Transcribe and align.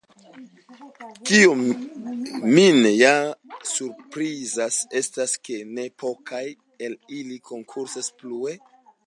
Kio 1.31 1.51
min 2.55 2.79
ja 3.01 3.11
surprizas 3.73 4.79
estas 5.03 5.37
ke 5.45 5.59
ne 5.77 5.87
pokaj 6.07 6.43
el 6.89 6.99
ili 7.21 7.41
konkursas 7.53 8.13
plue! 8.23 8.59